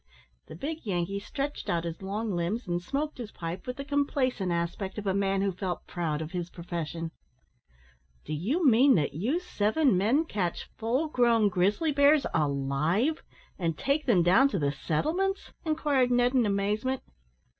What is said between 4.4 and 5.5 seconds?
aspect of a man